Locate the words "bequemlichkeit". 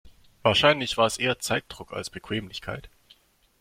2.09-2.89